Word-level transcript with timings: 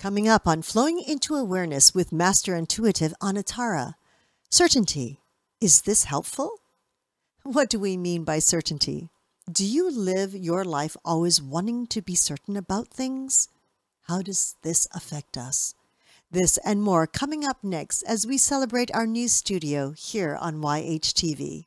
Coming 0.00 0.28
up 0.28 0.48
on 0.48 0.62
Flowing 0.62 0.98
into 1.06 1.34
Awareness 1.34 1.94
with 1.94 2.10
Master 2.10 2.56
Intuitive 2.56 3.12
Anatara. 3.20 3.96
Certainty. 4.48 5.20
Is 5.60 5.82
this 5.82 6.04
helpful? 6.04 6.52
What 7.42 7.68
do 7.68 7.78
we 7.78 7.98
mean 7.98 8.24
by 8.24 8.38
certainty? 8.38 9.10
Do 9.52 9.62
you 9.62 9.90
live 9.90 10.34
your 10.34 10.64
life 10.64 10.96
always 11.04 11.42
wanting 11.42 11.86
to 11.88 12.00
be 12.00 12.14
certain 12.14 12.56
about 12.56 12.88
things? 12.88 13.50
How 14.08 14.22
does 14.22 14.56
this 14.62 14.88
affect 14.94 15.36
us? 15.36 15.74
This 16.30 16.56
and 16.64 16.82
more 16.82 17.06
coming 17.06 17.44
up 17.44 17.62
next 17.62 18.02
as 18.04 18.26
we 18.26 18.38
celebrate 18.38 18.90
our 18.94 19.06
new 19.06 19.28
studio 19.28 19.90
here 19.90 20.34
on 20.40 20.62
YHTV. 20.62 21.66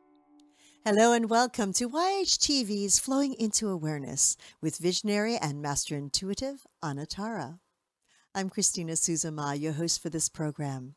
Hello 0.83 1.13
and 1.13 1.29
welcome 1.29 1.73
to 1.73 1.87
YHTV's 1.87 2.97
Flowing 2.97 3.35
into 3.35 3.69
Awareness 3.69 4.35
with 4.63 4.79
visionary 4.79 5.37
and 5.37 5.61
master 5.61 5.95
intuitive 5.95 6.65
Anatara. 6.83 7.59
I'm 8.33 8.49
Christina 8.49 8.93
Suzuma, 8.93 9.61
your 9.61 9.73
host 9.73 10.01
for 10.01 10.09
this 10.09 10.27
program. 10.27 10.95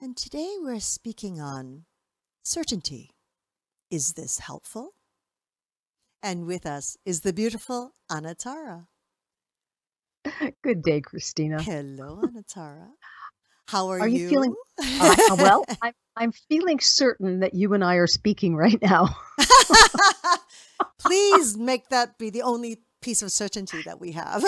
And 0.00 0.16
today 0.16 0.54
we're 0.58 0.80
speaking 0.80 1.38
on 1.38 1.84
certainty. 2.42 3.10
Is 3.90 4.14
this 4.14 4.38
helpful? 4.38 4.92
And 6.22 6.46
with 6.46 6.64
us 6.64 6.96
is 7.04 7.20
the 7.20 7.34
beautiful 7.34 7.92
Anatara. 8.10 8.86
Good 10.62 10.82
day, 10.82 11.02
Christina. 11.02 11.62
Hello, 11.62 12.22
Anatara. 12.24 12.88
How 13.70 13.88
are, 13.90 14.00
Are 14.00 14.08
you? 14.08 14.22
you 14.22 14.28
feeling 14.28 14.54
uh, 14.82 15.36
well? 15.38 15.64
I'm, 15.80 15.92
I'm 16.16 16.32
feeling 16.48 16.80
certain 16.80 17.40
that 17.40 17.54
you 17.54 17.72
and 17.74 17.84
I 17.84 17.94
are 17.96 18.06
speaking 18.08 18.56
right 18.56 18.80
now. 18.82 19.14
Please 20.98 21.56
make 21.56 21.88
that 21.90 22.18
be 22.18 22.30
the 22.30 22.42
only 22.42 22.78
piece 23.00 23.22
of 23.22 23.30
certainty 23.32 23.82
that 23.84 24.00
we 24.00 24.12
have. 24.12 24.44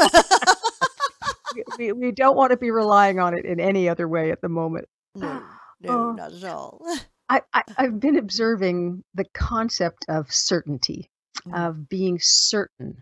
we, 1.79 1.93
we 1.93 2.13
don't 2.13 2.37
want 2.37 2.51
to 2.51 2.57
be 2.57 2.71
relying 2.71 3.19
on 3.21 3.37
it 3.37 3.45
in 3.45 3.61
any 3.61 3.89
other 3.89 4.09
way 4.09 4.31
at 4.33 4.41
the 4.41 4.49
moment. 4.49 4.87
no, 5.15 5.43
no, 5.81 5.89
Oh. 5.91 6.13
not 6.13 6.33
at 6.33 6.45
all. 6.45 6.81
I, 7.29 7.43
I, 7.55 7.63
I've 7.79 7.99
been 8.01 8.17
observing 8.17 9.05
the 9.15 9.25
concept 9.35 10.05
of 10.09 10.33
certainty, 10.33 11.09
Mm. 11.49 11.69
of 11.69 11.89
being 11.89 12.19
certain, 12.21 12.99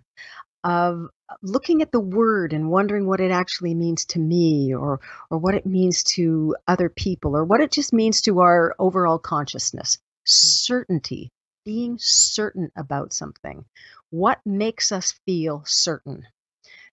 of 0.64 1.08
uh, 1.28 1.34
looking 1.42 1.82
at 1.82 1.92
the 1.92 2.00
word 2.00 2.52
and 2.52 2.70
wondering 2.70 3.06
what 3.06 3.20
it 3.20 3.30
actually 3.30 3.74
means 3.74 4.04
to 4.04 4.18
me 4.18 4.74
or 4.74 5.00
or 5.30 5.38
what 5.38 5.54
it 5.54 5.66
means 5.66 6.02
to 6.02 6.54
other 6.68 6.88
people 6.88 7.36
or 7.36 7.44
what 7.44 7.60
it 7.60 7.70
just 7.70 7.92
means 7.92 8.20
to 8.22 8.40
our 8.40 8.74
overall 8.78 9.18
consciousness. 9.18 9.96
Mm. 9.96 10.00
Certainty, 10.24 11.30
being 11.64 11.96
certain 11.98 12.70
about 12.76 13.12
something. 13.12 13.64
What 14.10 14.40
makes 14.44 14.92
us 14.92 15.12
feel 15.24 15.62
certain? 15.66 16.26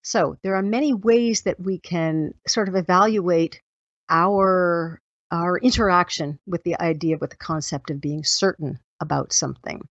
So, 0.02 0.38
there 0.42 0.54
are 0.54 0.62
many 0.62 0.94
ways 0.94 1.42
that 1.42 1.60
we 1.60 1.78
can 1.78 2.32
sort 2.46 2.68
of 2.68 2.76
evaluate 2.76 3.60
our 4.08 5.00
our 5.30 5.58
interaction 5.58 6.38
with 6.46 6.62
the 6.62 6.80
idea 6.80 7.18
with 7.18 7.30
the 7.30 7.36
concept 7.36 7.90
of 7.90 8.00
being 8.00 8.24
certain 8.24 8.78
about 9.00 9.32
something. 9.32 9.86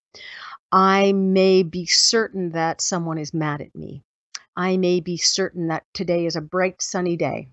I 0.72 1.14
may 1.14 1.64
be 1.64 1.86
certain 1.86 2.52
that 2.52 2.82
someone 2.82 3.18
is 3.18 3.34
mad 3.34 3.62
at 3.62 3.76
me. 3.76 4.04
I 4.56 4.78
may 4.78 5.00
be 5.00 5.18
certain 5.18 5.68
that 5.68 5.86
today 5.94 6.26
is 6.26 6.36
a 6.36 6.42
bright 6.42 6.82
sunny 6.82 7.16
day. 7.16 7.50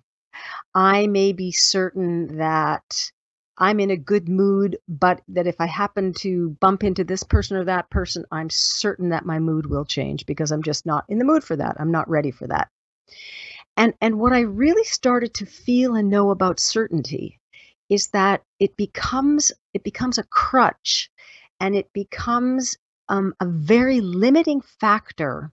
I 0.74 1.06
may 1.06 1.32
be 1.32 1.52
certain 1.52 2.38
that 2.38 3.12
I'm 3.56 3.78
in 3.78 3.90
a 3.90 3.96
good 3.96 4.28
mood, 4.28 4.78
but 4.88 5.22
that 5.28 5.46
if 5.46 5.60
I 5.60 5.66
happen 5.66 6.12
to 6.14 6.50
bump 6.60 6.82
into 6.82 7.04
this 7.04 7.22
person 7.22 7.56
or 7.56 7.64
that 7.64 7.88
person, 7.90 8.24
I'm 8.32 8.50
certain 8.50 9.10
that 9.10 9.26
my 9.26 9.38
mood 9.38 9.66
will 9.66 9.84
change 9.84 10.26
because 10.26 10.50
I'm 10.50 10.62
just 10.62 10.86
not 10.86 11.04
in 11.08 11.18
the 11.18 11.24
mood 11.24 11.44
for 11.44 11.54
that. 11.56 11.76
I'm 11.78 11.92
not 11.92 12.08
ready 12.08 12.32
for 12.32 12.48
that. 12.48 12.68
And 13.76 13.94
and 14.00 14.18
what 14.18 14.32
I 14.32 14.40
really 14.40 14.84
started 14.84 15.34
to 15.34 15.46
feel 15.46 15.94
and 15.94 16.08
know 16.08 16.30
about 16.30 16.58
certainty 16.58 17.40
is 17.88 18.08
that 18.08 18.42
it 18.58 18.76
becomes 18.76 19.52
it 19.72 19.84
becomes 19.84 20.18
a 20.18 20.24
crutch 20.24 21.10
and 21.60 21.76
it 21.76 21.92
becomes 21.92 22.76
um, 23.08 23.34
a 23.40 23.46
very 23.46 24.00
limiting 24.00 24.60
factor 24.60 25.52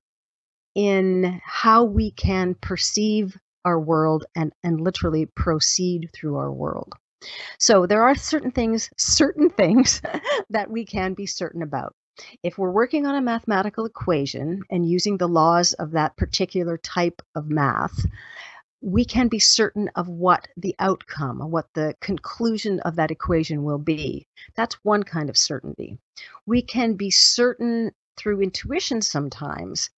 in 0.76 1.42
how 1.44 1.84
we 1.84 2.12
can 2.12 2.56
perceive 2.56 3.38
our 3.66 3.80
world 3.80 4.26
and, 4.36 4.52
and 4.64 4.82
literally 4.82 5.26
proceed 5.26 6.10
through 6.14 6.38
our 6.38 6.52
world. 6.52 6.94
So 7.60 7.86
there 7.86 8.04
are 8.04 8.16
certain 8.16 8.52
things, 8.52 8.90
certain 8.98 9.50
things 9.50 10.02
that 10.50 10.70
we 10.70 10.86
can 10.86 11.14
be 11.14 11.26
certain 11.26 11.62
about. 11.62 11.94
If 12.44 12.58
we're 12.58 12.72
working 12.72 13.06
on 13.06 13.16
a 13.16 13.22
mathematical 13.22 13.86
equation 13.86 14.64
and 14.70 14.90
using 14.90 15.18
the 15.18 15.28
laws 15.28 15.74
of 15.74 15.92
that 15.92 16.18
particular 16.18 16.78
type 16.78 17.22
of 17.36 17.50
math, 17.50 18.06
we 18.82 19.06
can 19.06 19.28
be 19.28 19.40
certain 19.40 19.90
of 19.96 20.08
what 20.08 20.48
the 20.58 20.76
outcome, 20.80 21.40
what 21.52 21.68
the 21.74 21.96
conclusion 22.02 22.80
of 22.82 22.96
that 22.96 23.12
equation 23.12 23.64
will 23.64 23.78
be. 23.78 24.28
That's 24.56 24.76
one 24.84 25.04
kind 25.04 25.30
of 25.30 25.38
certainty. 25.38 26.00
We 26.46 26.64
can 26.64 26.96
be 26.96 27.12
certain 27.12 27.92
through 28.18 28.42
intuition 28.42 29.02
sometimes 29.02 29.90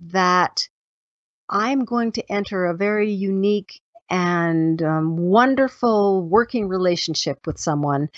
that 0.00 0.68
I'm 1.48 1.84
going 1.84 2.12
to 2.12 2.32
enter 2.32 2.66
a 2.66 2.76
very 2.76 3.10
unique 3.10 3.80
and 4.10 4.82
um, 4.82 5.16
wonderful 5.16 6.22
working 6.22 6.68
relationship 6.68 7.46
with 7.46 7.58
someone, 7.58 8.08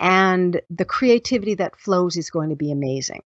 and 0.00 0.60
the 0.70 0.84
creativity 0.84 1.54
that 1.54 1.78
flows 1.78 2.16
is 2.16 2.30
going 2.30 2.50
to 2.50 2.56
be 2.56 2.72
amazing. 2.72 3.22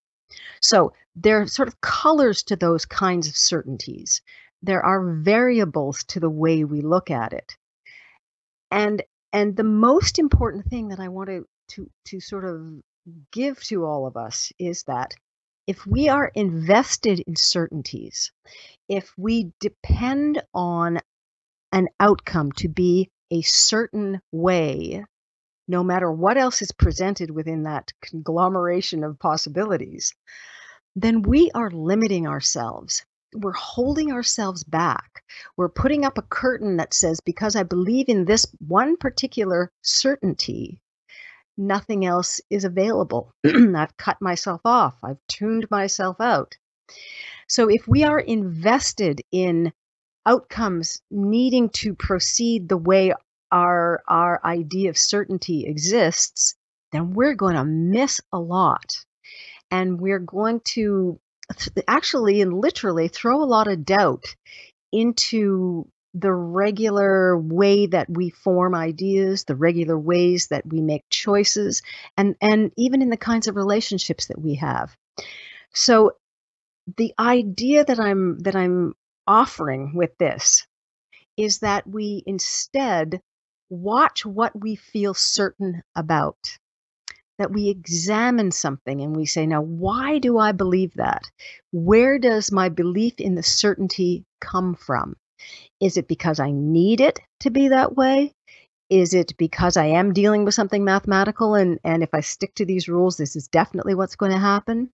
So 0.60 0.92
there 1.16 1.40
are 1.40 1.46
sort 1.46 1.68
of 1.68 1.80
colors 1.80 2.42
to 2.44 2.56
those 2.56 2.84
kinds 2.84 3.26
of 3.28 3.36
certainties. 3.36 4.20
There 4.62 4.84
are 4.84 5.14
variables 5.14 6.04
to 6.04 6.20
the 6.20 6.30
way 6.30 6.64
we 6.64 6.82
look 6.82 7.10
at 7.10 7.32
it. 7.32 7.56
And 8.70 9.02
and 9.32 9.56
the 9.56 9.64
most 9.64 10.18
important 10.18 10.66
thing 10.66 10.88
that 10.88 11.00
I 11.00 11.08
want 11.08 11.28
to 11.28 11.46
to 11.68 11.90
to 12.06 12.20
sort 12.20 12.44
of 12.44 12.82
give 13.32 13.62
to 13.64 13.84
all 13.84 14.06
of 14.06 14.16
us 14.16 14.52
is 14.58 14.82
that 14.84 15.14
if 15.66 15.86
we 15.86 16.08
are 16.08 16.30
invested 16.34 17.20
in 17.20 17.36
certainties, 17.36 18.32
if 18.88 19.12
we 19.16 19.52
depend 19.60 20.42
on 20.52 20.98
an 21.72 21.88
outcome 22.00 22.52
to 22.52 22.68
be 22.68 23.08
a 23.30 23.42
certain 23.42 24.20
way, 24.32 25.04
no 25.68 25.84
matter 25.84 26.10
what 26.10 26.36
else 26.36 26.62
is 26.62 26.72
presented 26.72 27.30
within 27.30 27.62
that 27.62 27.92
conglomeration 28.02 29.04
of 29.04 29.18
possibilities, 29.18 30.12
then 30.96 31.22
we 31.22 31.50
are 31.52 31.70
limiting 31.70 32.26
ourselves. 32.26 33.04
We're 33.34 33.52
holding 33.52 34.12
ourselves 34.12 34.64
back. 34.64 35.22
We're 35.56 35.68
putting 35.68 36.04
up 36.04 36.18
a 36.18 36.22
curtain 36.22 36.76
that 36.78 36.94
says, 36.94 37.20
because 37.20 37.56
I 37.56 37.62
believe 37.62 38.08
in 38.08 38.24
this 38.24 38.46
one 38.66 38.96
particular 38.96 39.70
certainty, 39.82 40.80
nothing 41.56 42.04
else 42.04 42.40
is 42.50 42.64
available. 42.64 43.32
I've 43.44 43.96
cut 43.96 44.20
myself 44.20 44.60
off. 44.64 44.96
I've 45.02 45.20
tuned 45.28 45.70
myself 45.70 46.20
out. 46.20 46.56
So 47.48 47.68
if 47.68 47.86
we 47.86 48.04
are 48.04 48.18
invested 48.18 49.22
in 49.30 49.72
outcomes 50.26 51.00
needing 51.10 51.68
to 51.70 51.94
proceed 51.94 52.68
the 52.68 52.76
way 52.76 53.12
our 53.52 54.02
our 54.06 54.40
idea 54.44 54.90
of 54.90 54.98
certainty 54.98 55.66
exists, 55.66 56.54
then 56.92 57.12
we're 57.12 57.34
going 57.34 57.56
to 57.56 57.64
miss 57.64 58.20
a 58.32 58.38
lot. 58.38 59.04
And 59.70 60.00
we're 60.00 60.20
going 60.20 60.60
to 60.74 61.20
actually 61.88 62.40
and 62.40 62.54
literally 62.54 63.08
throw 63.08 63.42
a 63.42 63.44
lot 63.44 63.68
of 63.68 63.84
doubt 63.84 64.34
into 64.92 65.88
the 66.14 66.32
regular 66.32 67.38
way 67.38 67.86
that 67.86 68.10
we 68.10 68.30
form 68.30 68.74
ideas, 68.74 69.44
the 69.44 69.54
regular 69.54 69.98
ways 69.98 70.48
that 70.48 70.66
we 70.66 70.80
make 70.80 71.04
choices, 71.10 71.82
and, 72.16 72.34
and 72.40 72.72
even 72.76 73.00
in 73.00 73.10
the 73.10 73.16
kinds 73.16 73.46
of 73.46 73.56
relationships 73.56 74.26
that 74.26 74.40
we 74.40 74.56
have. 74.56 74.96
So 75.72 76.12
the 76.96 77.12
idea 77.18 77.84
that 77.84 78.00
I'm 78.00 78.38
that 78.40 78.56
I'm 78.56 78.94
offering 79.26 79.92
with 79.94 80.16
this 80.18 80.66
is 81.36 81.60
that 81.60 81.86
we 81.86 82.22
instead 82.26 83.20
watch 83.68 84.26
what 84.26 84.58
we 84.58 84.74
feel 84.74 85.14
certain 85.14 85.82
about. 85.94 86.58
That 87.40 87.52
we 87.52 87.70
examine 87.70 88.50
something 88.50 89.00
and 89.00 89.16
we 89.16 89.24
say, 89.24 89.46
now, 89.46 89.62
why 89.62 90.18
do 90.18 90.36
I 90.36 90.52
believe 90.52 90.92
that? 90.96 91.22
Where 91.72 92.18
does 92.18 92.52
my 92.52 92.68
belief 92.68 93.14
in 93.18 93.34
the 93.34 93.42
certainty 93.42 94.26
come 94.42 94.74
from? 94.74 95.16
Is 95.80 95.96
it 95.96 96.06
because 96.06 96.38
I 96.38 96.50
need 96.50 97.00
it 97.00 97.18
to 97.40 97.50
be 97.50 97.68
that 97.68 97.96
way? 97.96 98.34
Is 98.90 99.14
it 99.14 99.38
because 99.38 99.78
I 99.78 99.86
am 99.86 100.12
dealing 100.12 100.44
with 100.44 100.52
something 100.52 100.84
mathematical 100.84 101.54
and, 101.54 101.78
and 101.82 102.02
if 102.02 102.10
I 102.12 102.20
stick 102.20 102.54
to 102.56 102.66
these 102.66 102.88
rules, 102.88 103.16
this 103.16 103.36
is 103.36 103.48
definitely 103.48 103.94
what's 103.94 104.16
going 104.16 104.32
to 104.32 104.38
happen? 104.38 104.90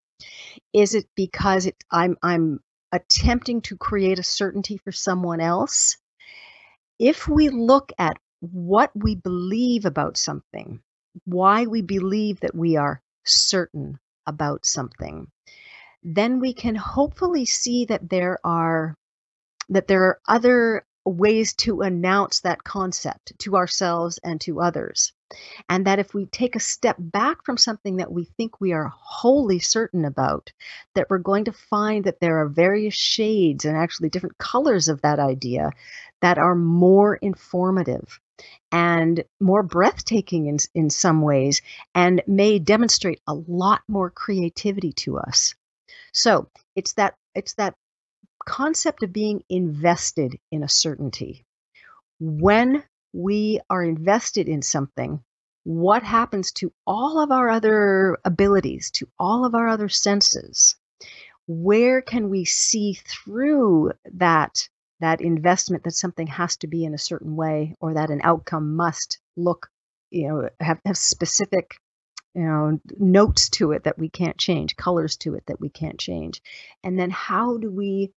Is 0.73 0.95
it 0.95 1.07
because 1.17 1.67
it, 1.67 1.75
I'm, 1.91 2.17
I'm 2.23 2.61
attempting 2.93 3.63
to 3.63 3.77
create 3.77 4.21
a 4.21 4.23
certainty 4.23 4.77
for 4.77 4.93
someone 4.93 5.41
else? 5.41 5.97
If 7.01 7.27
we 7.27 7.49
look 7.49 7.93
at 7.99 8.19
what 8.41 8.93
we 8.95 9.17
believe 9.17 9.85
about 9.85 10.17
something, 10.17 10.81
why 11.25 11.67
we 11.67 11.83
believe 11.83 12.41
that 12.41 12.55
we 12.55 12.77
are 12.77 13.03
certain 13.25 13.99
about 14.27 14.67
something, 14.67 15.29
then 16.03 16.41
we 16.41 16.53
can 16.53 16.75
hopefully 16.75 17.45
see 17.45 17.85
that 17.87 18.09
there 18.09 18.39
are 18.45 18.95
that 19.69 19.89
there 19.89 20.05
are 20.05 20.21
other 20.29 20.85
ways 21.07 21.55
to 21.55 21.83
announce 21.83 22.41
that 22.41 22.65
concept 22.65 23.33
to 23.39 23.57
ourselves 23.57 24.19
and 24.23 24.41
to 24.41 24.61
others. 24.61 25.13
And 25.69 25.87
that 25.87 25.99
if 25.99 26.15
we 26.15 26.27
take 26.27 26.55
a 26.55 26.61
step 26.61 26.97
back 26.99 27.45
from 27.45 27.57
something 27.57 27.97
that 27.97 28.13
we 28.13 28.25
think 28.37 28.61
we 28.61 28.73
are 28.73 28.93
wholly 28.95 29.59
certain 29.59 30.05
about, 30.05 30.53
that 30.95 31.09
we're 31.09 31.19
going 31.19 31.45
to 31.45 31.53
find 31.53 32.05
that 32.05 32.21
there 32.21 32.41
are 32.41 32.49
various 32.49 32.95
shades 32.95 33.65
and 33.65 33.77
actually 33.77 34.09
different 34.09 34.39
colors 34.39 34.89
of 34.89 35.03
that 35.03 35.19
idea 35.19 35.71
that 36.23 36.39
are 36.39 36.55
more 36.55 37.17
informative 37.17 38.21
and 38.73 39.25
more 39.41 39.63
breathtaking 39.63 40.47
in, 40.47 40.59
in 40.75 40.91
some 40.91 41.23
ways 41.23 41.63
and 41.95 42.23
may 42.27 42.59
demonstrate 42.59 43.21
a 43.27 43.35
lot 43.35 43.83
more 43.89 44.11
creativity 44.11 44.93
to 44.93 45.19
us. 45.19 45.55
So 46.13 46.49
it's 46.75 46.95
that 46.95 47.15
it's 47.35 47.55
that 47.55 47.75
concept 48.47 49.03
of 49.03 49.13
being 49.13 49.43
invested 49.49 50.39
in 50.51 50.63
a 50.63 50.69
certainty. 50.69 51.45
When 52.19 52.83
we 53.13 53.61
are 53.69 53.83
invested 53.83 54.49
in 54.49 54.63
something, 54.63 55.23
what 55.65 56.03
happens 56.03 56.53
to 56.53 56.73
all 56.87 57.21
of 57.21 57.33
our 57.33 57.51
other 57.51 58.19
abilities, 58.25 58.91
to 58.93 59.09
all 59.19 59.45
of 59.45 59.55
our 59.55 59.69
other 59.69 59.89
senses? 59.89 60.77
Where 61.49 62.01
can 62.03 62.31
we 62.31 62.45
see 62.45 62.95
through 62.95 63.93
that 64.15 64.69
that 65.01 65.21
investment 65.21 65.85
that 65.85 65.93
something 65.93 66.27
has 66.27 66.57
to 66.59 66.67
be 66.67 66.85
in 66.85 66.95
a 66.95 66.99
certain 66.99 67.37
way 67.37 67.75
or 67.81 67.95
that 67.95 68.11
an 68.11 68.21
outcome 68.23 68.77
must 68.77 69.19
look, 69.37 69.69
you 70.11 70.29
know, 70.29 70.49
have, 70.61 70.81
have 70.85 70.97
specific 70.97 71.77
you 72.35 72.43
know 72.43 72.79
notes 72.99 73.49
to 73.49 73.73
it 73.73 73.85
that 73.85 73.99
we 73.99 74.11
can't 74.11 74.37
change 74.37 74.77
colors 74.77 75.17
to 75.17 75.35
it 75.35 75.45
that 75.47 75.61
we 75.61 75.71
can't 75.71 75.99
change. 75.99 76.43
And 76.85 76.99
then 76.99 77.11
how 77.11 77.57
do 77.57 77.71
we 77.71 78.13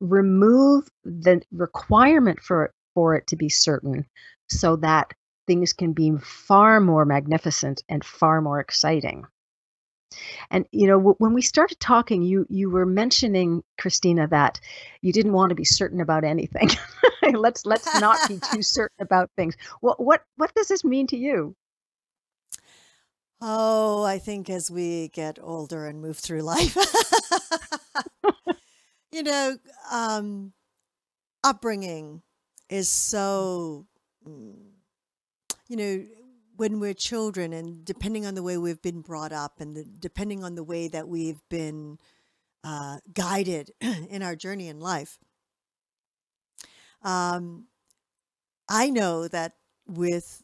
remove 0.00 0.88
the 1.04 1.42
requirement 1.52 2.40
for 2.40 2.72
for 2.94 3.14
it 3.16 3.26
to 3.28 3.36
be 3.36 3.48
certain 3.48 4.06
so 4.48 4.76
that 4.76 5.12
things 5.46 5.72
can 5.72 5.92
be 5.92 6.12
far 6.18 6.80
more 6.80 7.04
magnificent 7.04 7.82
and 7.88 8.04
far 8.04 8.40
more 8.40 8.60
exciting 8.60 9.24
and 10.50 10.66
you 10.72 10.86
know 10.86 10.98
w- 10.98 11.16
when 11.18 11.34
we 11.34 11.42
started 11.42 11.78
talking 11.80 12.22
you 12.22 12.46
you 12.48 12.70
were 12.70 12.86
mentioning 12.86 13.62
christina 13.78 14.26
that 14.28 14.60
you 15.00 15.12
didn't 15.12 15.32
want 15.32 15.50
to 15.50 15.54
be 15.54 15.64
certain 15.64 16.00
about 16.00 16.24
anything. 16.24 16.68
Let's 17.32 17.64
let's 17.64 17.94
not 17.94 18.26
be 18.26 18.40
too 18.40 18.62
certain 18.62 19.00
about 19.00 19.30
things. 19.36 19.56
What 19.80 20.02
what 20.02 20.22
what 20.36 20.54
does 20.54 20.68
this 20.68 20.84
mean 20.84 21.06
to 21.08 21.16
you? 21.16 21.54
Oh 23.40 24.04
i 24.04 24.18
think 24.18 24.48
as 24.48 24.70
we 24.70 25.08
get 25.08 25.38
older 25.42 25.86
and 25.86 26.00
move 26.00 26.18
through 26.18 26.42
life 26.42 26.76
you 29.12 29.22
know, 29.22 29.56
um, 29.90 30.52
upbringing 31.44 32.22
is 32.68 32.88
so, 32.88 33.86
mm, 34.26 34.54
you 35.68 35.76
know, 35.76 36.04
when 36.56 36.80
we're 36.80 36.94
children 36.94 37.52
and 37.52 37.84
depending 37.84 38.26
on 38.26 38.34
the 38.34 38.42
way 38.42 38.56
we've 38.58 38.82
been 38.82 39.00
brought 39.00 39.32
up 39.32 39.60
and 39.60 39.76
the, 39.76 39.84
depending 39.84 40.44
on 40.44 40.54
the 40.54 40.64
way 40.64 40.88
that 40.88 41.08
we've 41.08 41.40
been 41.48 41.98
uh, 42.64 42.98
guided 43.12 43.70
in 43.80 44.22
our 44.22 44.36
journey 44.36 44.68
in 44.68 44.80
life, 44.80 45.18
um, 47.02 47.66
I 48.68 48.90
know 48.90 49.28
that 49.28 49.54
with 49.86 50.42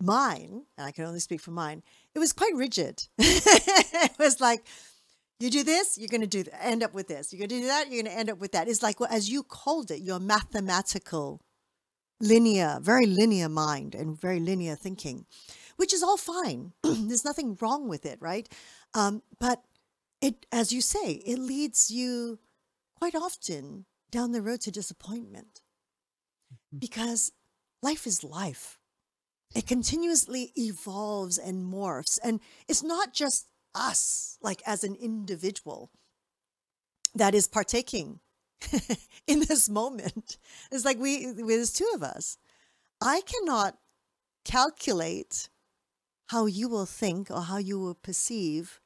mine, 0.00 0.64
and 0.76 0.86
I 0.86 0.92
can 0.92 1.04
only 1.04 1.20
speak 1.20 1.40
for 1.40 1.50
mine, 1.50 1.82
it 2.14 2.18
was 2.18 2.32
quite 2.32 2.54
rigid. 2.54 3.08
it 3.18 4.18
was 4.18 4.40
like, 4.40 4.64
you 5.40 5.50
do 5.50 5.62
this, 5.62 5.98
you're 5.98 6.08
going 6.08 6.20
to 6.20 6.26
do 6.26 6.44
end 6.60 6.82
up 6.82 6.94
with 6.94 7.08
this. 7.08 7.32
You're 7.32 7.38
going 7.38 7.48
to 7.50 7.60
do 7.60 7.66
that, 7.66 7.90
you're 7.90 8.02
going 8.02 8.12
to 8.12 8.18
end 8.18 8.30
up 8.30 8.38
with 8.38 8.52
that. 8.52 8.68
It's 8.68 8.82
like 8.82 9.00
well, 9.00 9.08
as 9.12 9.30
you 9.30 9.42
called 9.42 9.90
it, 9.90 10.00
your 10.00 10.18
mathematical, 10.18 11.40
linear, 12.20 12.78
very 12.80 13.06
linear 13.06 13.48
mind 13.48 13.94
and 13.94 14.20
very 14.20 14.40
linear 14.40 14.74
thinking, 14.74 15.26
which 15.76 15.92
is 15.92 16.02
all 16.02 16.16
fine. 16.16 16.72
There's 16.82 17.24
nothing 17.24 17.56
wrong 17.60 17.88
with 17.88 18.04
it, 18.06 18.18
right? 18.20 18.48
Um, 18.94 19.22
but 19.38 19.62
it, 20.20 20.46
as 20.52 20.72
you 20.72 20.80
say, 20.80 21.12
it 21.12 21.38
leads 21.38 21.90
you 21.90 22.38
quite 22.96 23.14
often 23.14 23.84
down 24.10 24.32
the 24.32 24.42
road 24.42 24.60
to 24.62 24.70
disappointment 24.70 25.60
mm-hmm. 26.52 26.78
because 26.78 27.32
life 27.82 28.06
is 28.06 28.24
life. 28.24 28.78
It 29.54 29.66
continuously 29.66 30.52
evolves 30.56 31.38
and 31.38 31.72
morphs, 31.72 32.18
and 32.22 32.40
it's 32.68 32.82
not 32.82 33.14
just 33.14 33.46
us, 33.74 34.36
like 34.42 34.60
as 34.66 34.84
an 34.84 34.94
individual 34.94 35.90
that 37.14 37.34
is 37.34 37.46
partaking 37.46 38.20
in 39.26 39.40
this 39.40 39.68
moment. 39.68 40.38
It's 40.70 40.84
like 40.84 40.98
we, 40.98 41.26
there's 41.26 41.72
two 41.72 41.88
of 41.94 42.02
us. 42.02 42.38
I 43.00 43.20
cannot 43.22 43.78
calculate 44.44 45.48
how 46.28 46.46
you 46.46 46.68
will 46.68 46.86
think 46.86 47.30
or 47.30 47.42
how 47.42 47.58
you 47.58 47.78
will 47.78 47.94
perceive 47.94 48.80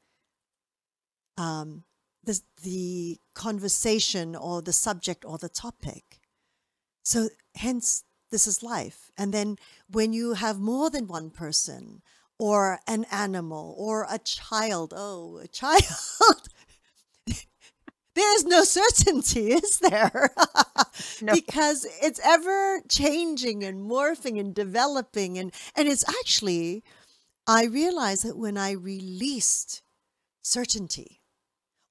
um, 1.37 1.83
the, 2.23 2.39
the 2.61 3.17
conversation 3.33 4.35
or 4.35 4.61
the 4.61 4.73
subject 4.73 5.25
or 5.25 5.37
the 5.37 5.49
topic. 5.49 6.19
So, 7.03 7.29
hence, 7.55 8.03
this 8.31 8.47
is 8.47 8.63
life. 8.63 9.11
And 9.17 9.33
then 9.33 9.57
when 9.89 10.13
you 10.13 10.33
have 10.33 10.59
more 10.59 10.89
than 10.89 11.07
one 11.07 11.31
person 11.31 12.01
or 12.39 12.79
an 12.87 13.05
animal 13.11 13.75
or 13.77 14.05
a 14.09 14.19
child. 14.19 14.93
Oh, 14.95 15.37
a 15.37 15.47
child. 15.61 16.47
There 18.15 18.35
is 18.35 18.45
no 18.45 18.63
certainty, 18.63 19.53
is 19.53 19.79
there? 19.79 20.29
no. 21.21 21.33
Because 21.33 21.85
it's 22.01 22.19
ever 22.23 22.81
changing 22.89 23.63
and 23.63 23.89
morphing 23.89 24.39
and 24.39 24.53
developing. 24.53 25.37
And, 25.37 25.53
and 25.75 25.87
it's 25.87 26.07
actually, 26.07 26.83
I 27.47 27.65
realized 27.65 28.25
that 28.25 28.37
when 28.37 28.57
I 28.57 28.71
released 28.71 29.81
certainty, 30.41 31.21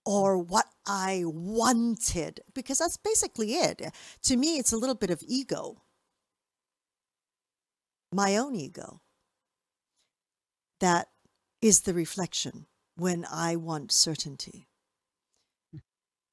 or 0.04 0.36
what 0.36 0.66
I 0.86 1.22
wanted, 1.24 2.40
because 2.54 2.78
that's 2.78 2.96
basically 2.96 3.54
it. 3.54 3.82
To 4.24 4.36
me, 4.36 4.58
it's 4.58 4.72
a 4.72 4.76
little 4.76 4.96
bit 4.96 5.10
of 5.10 5.22
ego, 5.26 5.76
my 8.12 8.36
own 8.36 8.54
ego 8.56 9.00
that 10.80 11.08
is 11.62 11.82
the 11.82 11.94
reflection 11.94 12.66
when 12.96 13.24
I 13.30 13.54
want 13.54 13.92
certainty. 13.92 14.66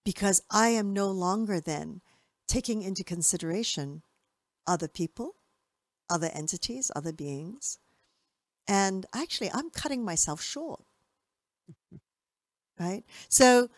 Because 0.10 0.42
I 0.50 0.70
am 0.70 0.92
no 0.92 1.12
longer 1.12 1.60
then 1.60 2.02
taking 2.48 2.82
into 2.82 3.04
consideration 3.04 4.02
other 4.66 4.88
people, 4.88 5.36
other 6.10 6.32
entities, 6.34 6.90
other 6.96 7.14
beings. 7.14 7.78
And 8.68 9.06
actually, 9.14 9.52
I'm 9.54 9.70
cutting 9.70 10.04
myself 10.04 10.42
short. 10.42 10.82
right? 12.80 13.04
So 13.30 13.70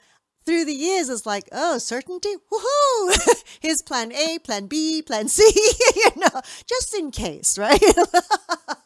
through 0.45 0.63
the 0.63 0.73
years, 0.73 1.09
it's 1.09 1.25
like, 1.25 1.49
oh, 1.51 1.79
certainty, 1.79 2.35
woohoo! 2.49 3.43
Here's 3.59 3.81
plan 3.81 4.13
A, 4.13 4.39
plan 4.39 4.67
B, 4.67 5.01
plan 5.01 5.27
C, 5.27 5.43
you 5.97 6.11
know, 6.15 6.39
just 6.65 6.93
in 6.93 7.11
case, 7.11 7.57
right? 7.57 7.83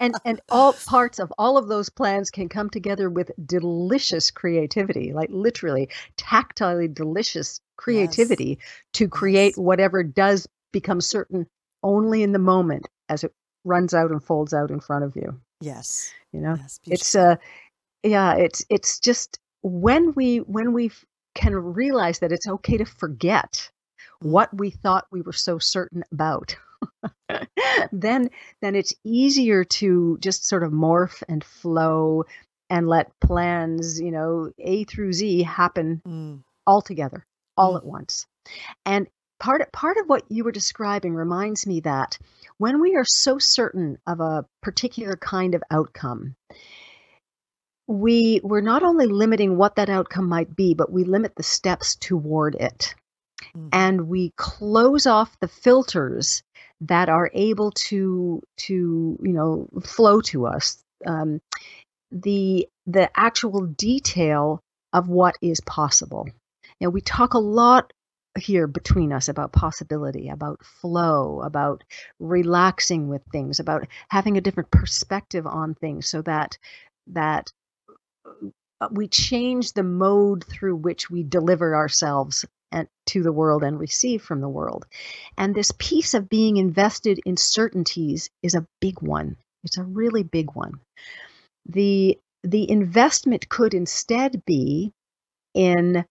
and 0.00 0.14
and 0.24 0.40
all 0.50 0.72
parts 0.86 1.18
of 1.18 1.32
all 1.38 1.56
of 1.56 1.68
those 1.68 1.88
plans 1.88 2.30
can 2.30 2.48
come 2.48 2.70
together 2.70 3.10
with 3.10 3.30
delicious 3.46 4.30
creativity, 4.30 5.12
like 5.12 5.28
literally 5.30 5.88
tactilely 6.16 6.92
delicious 6.92 7.60
creativity 7.76 8.58
yes. 8.58 8.68
to 8.94 9.08
create 9.08 9.54
yes. 9.56 9.58
whatever 9.58 10.02
does 10.02 10.48
become 10.72 11.00
certain 11.00 11.46
only 11.82 12.22
in 12.22 12.32
the 12.32 12.38
moment 12.38 12.88
as 13.08 13.24
it 13.24 13.32
runs 13.64 13.94
out 13.94 14.10
and 14.10 14.22
folds 14.22 14.52
out 14.52 14.70
in 14.70 14.80
front 14.80 15.04
of 15.04 15.16
you. 15.16 15.40
Yes. 15.60 16.12
You 16.32 16.40
know, 16.40 16.56
yes, 16.58 16.80
it's 16.86 17.14
uh 17.14 17.36
yeah, 18.02 18.34
it's 18.34 18.64
it's 18.68 18.98
just 18.98 19.38
when 19.62 20.12
we 20.14 20.38
when 20.38 20.72
we 20.72 20.90
can 21.34 21.54
realize 21.54 22.18
that 22.20 22.32
it's 22.32 22.46
okay 22.46 22.76
to 22.76 22.84
forget 22.84 23.70
mm. 24.22 24.30
what 24.30 24.56
we 24.56 24.70
thought 24.70 25.06
we 25.10 25.22
were 25.22 25.32
so 25.32 25.58
certain 25.58 26.04
about 26.12 26.56
then 27.92 28.30
then 28.62 28.74
it's 28.74 28.94
easier 29.04 29.64
to 29.64 30.18
just 30.20 30.46
sort 30.46 30.62
of 30.62 30.72
morph 30.72 31.22
and 31.28 31.42
flow 31.44 32.24
and 32.70 32.88
let 32.88 33.10
plans, 33.20 34.00
you 34.00 34.10
know, 34.10 34.50
A 34.58 34.84
through 34.84 35.12
Z 35.12 35.42
happen 35.42 36.00
Mm. 36.06 36.42
all 36.66 36.82
together, 36.82 37.24
all 37.56 37.74
Mm. 37.74 37.78
at 37.78 37.84
once. 37.86 38.26
And 38.86 39.06
part 39.40 39.60
of, 39.60 39.70
part 39.72 39.96
of 39.98 40.06
what 40.08 40.24
you 40.28 40.44
were 40.44 40.52
describing 40.52 41.14
reminds 41.14 41.66
me 41.66 41.80
that 41.80 42.18
when 42.58 42.80
we 42.80 42.96
are 42.96 43.04
so 43.06 43.38
certain 43.38 43.98
of 44.06 44.20
a 44.20 44.46
particular 44.62 45.16
kind 45.16 45.54
of 45.54 45.62
outcome, 45.70 46.34
we 47.86 48.40
we're 48.42 48.60
not 48.62 48.82
only 48.82 49.06
limiting 49.06 49.56
what 49.56 49.76
that 49.76 49.90
outcome 49.90 50.28
might 50.28 50.56
be, 50.56 50.74
but 50.74 50.90
we 50.90 51.04
limit 51.04 51.34
the 51.36 51.42
steps 51.42 51.96
toward 51.96 52.54
it. 52.54 52.94
Mhm. 53.54 53.68
And 53.72 54.08
we 54.08 54.32
close 54.36 55.06
off 55.06 55.38
the 55.40 55.48
filters 55.48 56.42
that 56.88 57.08
are 57.08 57.30
able 57.34 57.70
to 57.72 58.42
to 58.56 59.18
you 59.22 59.32
know 59.32 59.68
flow 59.82 60.20
to 60.22 60.46
us. 60.46 60.82
Um, 61.06 61.40
the 62.10 62.68
the 62.86 63.10
actual 63.18 63.66
detail 63.66 64.60
of 64.92 65.08
what 65.08 65.36
is 65.42 65.60
possible. 65.60 66.28
Know, 66.80 66.90
we 66.90 67.00
talk 67.00 67.34
a 67.34 67.38
lot 67.38 67.92
here 68.38 68.66
between 68.66 69.12
us 69.12 69.28
about 69.28 69.52
possibility, 69.52 70.28
about 70.28 70.64
flow, 70.64 71.40
about 71.42 71.84
relaxing 72.18 73.08
with 73.08 73.22
things, 73.30 73.60
about 73.60 73.86
having 74.08 74.36
a 74.36 74.40
different 74.40 74.70
perspective 74.70 75.46
on 75.46 75.74
things 75.74 76.08
so 76.08 76.22
that 76.22 76.58
that 77.06 77.52
uh, 78.80 78.88
we 78.90 79.08
change 79.08 79.72
the 79.72 79.82
mode 79.82 80.44
through 80.44 80.76
which 80.76 81.10
we 81.10 81.22
deliver 81.22 81.76
ourselves 81.76 82.44
and 82.74 82.88
to 83.06 83.22
the 83.22 83.32
world 83.32 83.64
and 83.64 83.78
receive 83.80 84.22
from 84.22 84.40
the 84.42 84.48
world. 84.50 84.84
And 85.38 85.54
this 85.54 85.72
piece 85.78 86.14
of 86.14 86.28
being 86.28 86.58
invested 86.58 87.20
in 87.26 87.36
certainties 87.38 88.30
is 88.42 88.54
a 88.54 88.66
big 88.80 89.00
one. 89.02 89.36
It's 89.64 89.78
a 89.78 89.84
really 89.84 90.24
big 90.24 90.54
one. 90.54 90.74
The 91.66 92.18
the 92.42 92.70
investment 92.70 93.48
could 93.48 93.74
instead 93.74 94.44
be 94.44 94.92
in 95.54 96.04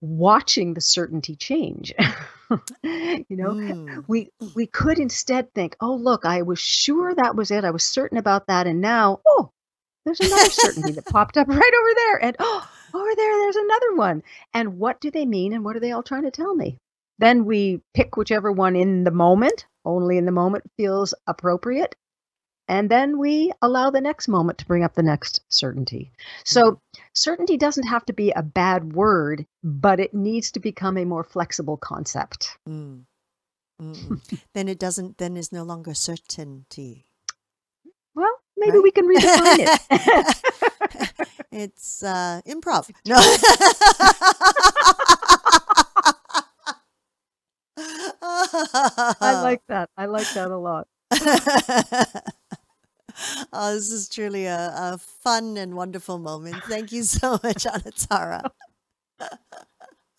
watching 0.00 0.74
the 0.74 0.80
certainty 0.80 1.36
change. 1.36 1.94
you 2.82 3.36
know, 3.36 3.54
Mm. 3.54 4.04
we 4.08 4.30
we 4.54 4.66
could 4.66 4.98
instead 4.98 5.52
think, 5.54 5.76
"Oh, 5.80 5.94
look, 5.96 6.24
I 6.24 6.42
was 6.42 6.60
sure 6.60 7.14
that 7.14 7.36
was 7.36 7.50
it. 7.50 7.64
I 7.64 7.70
was 7.70 7.84
certain 7.84 8.18
about 8.18 8.46
that, 8.48 8.66
and 8.66 8.80
now, 8.80 9.20
oh, 9.26 9.50
there's 10.04 10.20
another 10.20 10.50
certainty 10.50 10.92
that 10.92 11.06
popped 11.06 11.36
up 11.36 11.48
right 11.48 11.56
over 11.80 11.94
there, 11.96 12.24
and 12.24 12.36
oh, 12.38 12.70
over 12.92 13.10
there, 13.16 13.38
there's 13.38 13.56
another 13.56 13.94
one. 13.94 14.22
And 14.52 14.78
what 14.78 15.00
do 15.00 15.10
they 15.10 15.26
mean, 15.26 15.52
and 15.52 15.64
what 15.64 15.76
are 15.76 15.80
they 15.80 15.92
all 15.92 16.02
trying 16.02 16.24
to 16.24 16.30
tell 16.30 16.54
me?" 16.54 16.78
Then 17.18 17.44
we 17.44 17.80
pick 17.94 18.16
whichever 18.16 18.50
one 18.50 18.76
in 18.76 19.04
the 19.04 19.10
moment, 19.10 19.66
only 19.84 20.18
in 20.18 20.26
the 20.26 20.32
moment 20.32 20.64
feels 20.76 21.14
appropriate, 21.26 21.94
and 22.68 22.90
then 22.90 23.18
we 23.18 23.52
allow 23.60 23.90
the 23.90 24.00
next 24.00 24.28
moment 24.28 24.58
to 24.58 24.66
bring 24.66 24.82
up 24.82 24.94
the 24.94 25.02
next 25.02 25.40
certainty. 25.48 26.12
So, 26.44 26.80
certainty 27.12 27.56
doesn't 27.56 27.86
have 27.86 28.06
to 28.06 28.12
be 28.12 28.30
a 28.30 28.42
bad 28.42 28.94
word, 28.94 29.46
but 29.62 30.00
it 30.00 30.14
needs 30.14 30.50
to 30.52 30.60
become 30.60 30.96
a 30.96 31.04
more 31.04 31.24
flexible 31.24 31.76
concept. 31.76 32.58
Mm. 32.68 33.04
Then 34.54 34.68
it 34.68 34.78
doesn't. 34.78 35.18
Then 35.18 35.36
is 35.36 35.52
no 35.52 35.64
longer 35.64 35.94
certainty. 35.94 37.06
Maybe 38.64 38.78
Right? 38.78 38.82
we 38.82 38.90
can 38.90 39.06
redefine 39.06 39.58
it. 39.60 41.18
it's 41.52 42.02
uh, 42.02 42.40
improv. 42.46 42.90
No. 43.06 43.16
I 47.76 49.40
like 49.42 49.62
that. 49.68 49.90
I 49.96 50.06
like 50.06 50.30
that 50.34 50.50
a 50.50 50.56
lot. 50.56 50.88
oh, 53.52 53.74
this 53.74 53.90
is 53.90 54.08
truly 54.08 54.46
a, 54.46 54.72
a 54.74 54.98
fun 54.98 55.56
and 55.56 55.74
wonderful 55.74 56.18
moment. 56.18 56.62
Thank 56.64 56.92
you 56.92 57.02
so 57.02 57.32
much, 57.42 57.64
Anatara. 57.64 58.42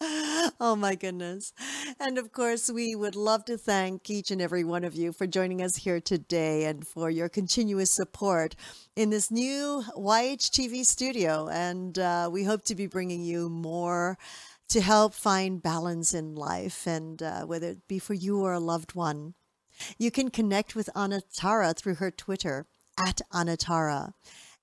oh 0.59 0.75
my 0.77 0.95
goodness. 0.95 1.53
And 1.99 2.17
of 2.17 2.31
course, 2.31 2.69
we 2.69 2.95
would 2.95 3.15
love 3.15 3.45
to 3.45 3.57
thank 3.57 4.09
each 4.09 4.31
and 4.31 4.41
every 4.41 4.63
one 4.63 4.83
of 4.83 4.93
you 4.95 5.11
for 5.11 5.25
joining 5.25 5.61
us 5.61 5.77
here 5.77 5.99
today 5.99 6.65
and 6.65 6.85
for 6.85 7.09
your 7.09 7.29
continuous 7.29 7.91
support 7.91 8.55
in 8.95 9.09
this 9.09 9.31
new 9.31 9.83
YHTV 9.97 10.83
studio. 10.85 11.49
And 11.49 11.97
uh, 11.97 12.29
we 12.31 12.43
hope 12.43 12.63
to 12.65 12.75
be 12.75 12.87
bringing 12.87 13.23
you 13.23 13.49
more 13.49 14.17
to 14.69 14.81
help 14.81 15.13
find 15.13 15.63
balance 15.63 16.13
in 16.13 16.35
life 16.35 16.85
and 16.85 17.21
uh, 17.23 17.41
whether 17.45 17.69
it 17.69 17.87
be 17.87 17.99
for 17.99 18.13
you 18.13 18.41
or 18.41 18.53
a 18.53 18.59
loved 18.59 18.95
one. 18.95 19.33
You 19.97 20.11
can 20.11 20.29
connect 20.29 20.75
with 20.75 20.89
Anatara 20.95 21.75
through 21.75 21.95
her 21.95 22.11
Twitter 22.11 22.67
at 22.97 23.21
Anatara 23.33 24.13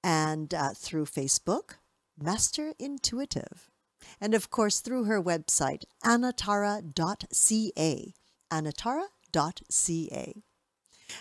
and 0.04 0.52
uh, 0.54 0.70
through 0.75 1.06
Facebook, 1.06 1.75
Master 2.18 2.72
Intuitive. 2.78 3.72
And 4.21 4.35
of 4.35 4.50
course, 4.50 4.81
through 4.81 5.04
her 5.04 5.23
website, 5.23 5.85
anatara.ca. 6.04 6.95
Anatara.ca. 8.52 10.35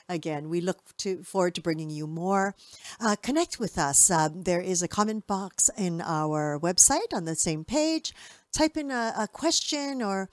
Again, 0.08 0.50
we 0.50 0.62
look 0.62 0.96
to, 0.98 1.24
forward 1.24 1.56
to 1.56 1.62
bringing 1.62 1.90
you 1.90 2.08
more. 2.08 2.56
Uh, 3.00 3.16
connect 3.22 3.60
with 3.60 3.78
us. 3.78 4.10
Uh, 4.10 4.30
there 4.34 4.62
is 4.62 4.82
a 4.82 4.88
comment 4.88 5.28
box 5.28 5.70
in 5.78 6.02
our 6.02 6.60
website 6.60 7.14
on 7.14 7.26
the 7.26 7.36
same 7.36 7.64
page. 7.64 8.14
Type 8.54 8.78
in 8.78 8.92
a, 8.92 9.14
a 9.18 9.28
question 9.28 10.02
or 10.02 10.30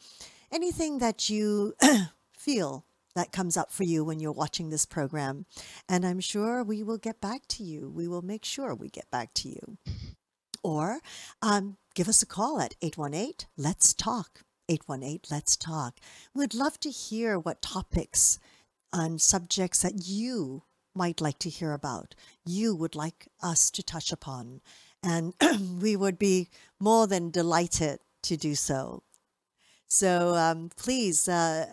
anything 0.53 0.99
that 0.99 1.29
you 1.29 1.75
feel 2.33 2.85
that 3.15 3.33
comes 3.33 3.57
up 3.57 3.73
for 3.73 3.83
you 3.83 4.05
when 4.05 4.21
you're 4.21 4.33
watching 4.33 4.71
this 4.71 4.87
program. 4.87 5.45
And 5.89 6.07
I'm 6.07 6.21
sure 6.21 6.63
we 6.63 6.83
will 6.83 6.99
get 6.99 7.21
back 7.21 7.47
to 7.49 7.65
you. 7.65 7.91
We 7.91 8.07
will 8.07 8.23
make 8.23 8.45
sure 8.45 8.75
we 8.75 8.89
get 8.89 9.11
back 9.11 9.35
to 9.35 9.49
you. 9.49 9.79
Or 10.63 11.01
um, 11.43 11.77
give 11.99 12.09
us 12.09 12.23
a 12.23 12.27
call 12.27 12.61
at 12.61 12.77
818 12.81 13.49
Let's 13.57 13.93
Talk. 13.93 14.45
818 14.69 15.23
Let's 15.33 15.57
Talk. 15.57 15.99
We'd 16.33 16.55
love 16.55 16.79
to 16.79 16.91
hear 16.91 17.41
what 17.41 17.61
topics 17.61 18.39
and 18.93 19.21
subjects 19.21 19.83
that 19.83 20.07
you 20.07 20.63
might 20.95 21.21
like 21.21 21.41
to 21.41 21.51
hear 21.51 21.73
about, 21.73 22.15
you 22.47 22.77
would 22.77 22.95
like 22.95 23.27
us 23.43 23.69
to 23.73 23.83
touch 23.83 24.13
upon. 24.13 24.61
And 25.03 25.35
we 25.83 25.97
would 25.97 26.21
be 26.21 26.51
more 26.79 27.09
than 27.09 27.33
delighted 27.33 27.99
to 28.23 28.37
do 28.37 28.55
so. 28.55 29.03
So 29.89 30.37
um, 30.37 30.71
please 30.77 31.27
uh, 31.27 31.67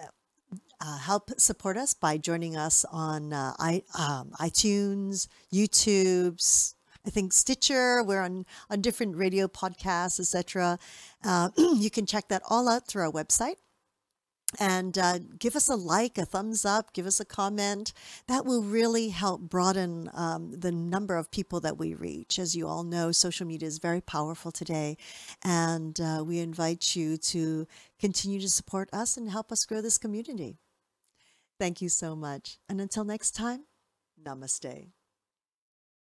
uh, 0.82 0.98
help 0.98 1.40
support 1.40 1.78
us 1.78 1.94
by 1.94 2.18
joining 2.18 2.58
us 2.58 2.84
on 2.92 3.32
uh, 3.32 3.54
I, 3.60 3.84
um, 3.96 4.32
iTunes, 4.42 5.28
YouTube's, 5.54 6.74
I 7.06 7.10
think 7.10 7.34
Stitcher. 7.34 8.04
We're 8.04 8.22
on 8.22 8.46
on 8.70 8.82
different 8.82 9.16
radio 9.16 9.48
podcasts, 9.48 10.20
etc. 10.20 10.80
Uh, 11.24 11.50
you 11.58 11.90
can 11.90 12.06
check 12.06 12.28
that 12.30 12.42
all 12.50 12.68
out 12.68 12.88
through 12.88 13.04
our 13.04 13.12
website. 13.12 13.56
And 14.60 14.98
uh, 14.98 15.20
give 15.38 15.56
us 15.56 15.68
a 15.68 15.76
like, 15.76 16.18
a 16.18 16.26
thumbs 16.26 16.64
up, 16.66 16.94
give 16.94 17.06
us 17.06 17.20
a 17.20 17.26
comment. 17.26 17.92
That 18.28 18.46
will 18.46 18.62
really 18.64 19.10
help 19.10 19.42
broaden 19.42 20.10
um, 20.14 20.52
the 20.52 20.72
number 20.72 21.18
of 21.18 21.32
people 21.32 21.60
that 21.62 21.78
we 21.78 21.94
reach. 21.94 22.40
As 22.40 22.56
you 22.56 22.68
all 22.68 22.84
know, 22.84 23.12
social 23.12 23.46
media 23.46 23.68
is 23.68 23.80
very 23.80 24.02
powerful 24.02 24.52
today. 24.52 24.98
And 25.44 26.00
uh, 26.00 26.24
we 26.26 26.40
invite 26.40 26.96
you 26.96 27.18
to 27.18 27.68
continue 28.00 28.40
to 28.40 28.50
support 28.50 28.90
us 28.94 29.18
and 29.18 29.30
help 29.30 29.52
us 29.52 29.66
grow 29.66 29.82
this 29.82 29.98
community. 29.98 30.58
Thank 31.60 31.82
you 31.82 31.90
so 31.90 32.16
much. 32.16 32.58
And 32.70 32.80
until 32.80 33.04
next 33.04 33.32
time, 33.32 33.66
namaste. 34.24 34.95